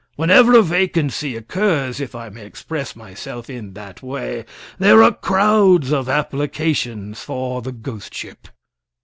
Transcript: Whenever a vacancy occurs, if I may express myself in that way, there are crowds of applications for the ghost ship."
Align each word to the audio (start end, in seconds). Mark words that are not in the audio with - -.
Whenever 0.15 0.57
a 0.57 0.63
vacancy 0.63 1.35
occurs, 1.35 1.99
if 2.01 2.15
I 2.15 2.29
may 2.29 2.43
express 2.43 2.95
myself 2.95 3.51
in 3.51 3.73
that 3.73 4.01
way, 4.01 4.45
there 4.79 5.03
are 5.03 5.11
crowds 5.13 5.91
of 5.93 6.09
applications 6.09 7.21
for 7.21 7.61
the 7.61 7.71
ghost 7.71 8.11
ship." 8.11 8.47